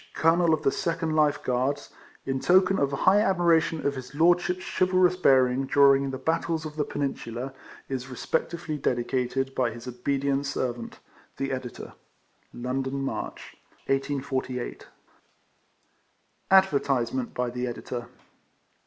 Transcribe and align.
COLONEL 0.15 0.51
OF 0.55 0.63
THE 0.63 0.71
SECOND 0.71 1.15
LIFE 1.15 1.43
GUARDS, 1.43 1.81
&c. 1.81 1.91
&e., 2.25 2.31
IN 2.31 2.39
TOKEN 2.39 2.79
OF 2.79 2.89
HIGH 2.91 3.19
ADMIRATION 3.19 3.85
OF 3.85 3.93
HIS 3.93 4.15
LORDSHIP's 4.15 4.63
CHIVALROUS 4.65 5.17
BEARING 5.17 5.67
DURING 5.67 6.09
THE 6.09 6.17
BATTLES 6.17 6.65
OF 6.65 6.75
THE 6.75 6.85
PENINSULA, 6.85 7.53
IS 7.87 8.07
RESPECTFULLY 8.09 8.79
DEDICATED,. 8.79 9.53
BY 9.53 9.69
HIS 9.69 9.85
OBEDIENT 9.87 10.47
SERVANT, 10.47 10.97
THE 11.37 11.51
EDITOE. 11.51 11.91
London, 12.51 13.03
March, 13.03 13.57
1848. 13.85 14.87
ADVERTISEMENT 16.49 17.35
BY 17.35 17.49
THE 17.51 17.67
EDITOR. 17.67 18.07